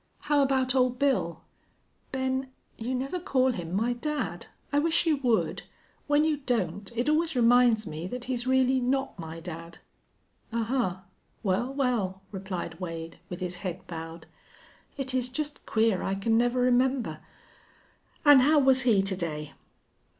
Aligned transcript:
"How 0.21 0.41
about 0.41 0.73
Old 0.73 0.97
Bill?" 0.97 1.43
"Ben, 2.11 2.49
you 2.75 2.95
never 2.95 3.19
call 3.19 3.51
him 3.51 3.71
my 3.71 3.93
dad. 3.93 4.47
I 4.73 4.79
wish 4.79 5.05
you 5.05 5.17
would. 5.17 5.61
When 6.07 6.23
you 6.25 6.37
don't 6.37 6.91
it 6.95 7.07
always 7.07 7.35
reminds 7.35 7.85
me 7.85 8.07
that 8.07 8.23
he's 8.23 8.47
really 8.47 8.79
not 8.79 9.19
my 9.19 9.39
dad." 9.39 9.77
"Ahuh! 10.51 11.01
Well, 11.43 11.71
well!" 11.71 12.23
replied 12.31 12.79
Wade, 12.79 13.19
with 13.29 13.41
his 13.41 13.57
head 13.57 13.85
bowed. 13.85 14.25
"It 14.97 15.13
is 15.13 15.29
just 15.29 15.63
queer 15.67 16.01
I 16.01 16.15
can 16.15 16.35
never 16.35 16.61
remember.... 16.61 17.19
An' 18.25 18.39
how 18.39 18.57
was 18.57 18.81
he 18.81 19.03
to 19.03 19.15
day?" 19.15 19.53